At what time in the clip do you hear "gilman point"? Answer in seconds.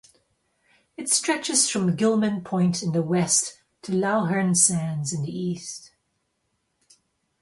1.95-2.81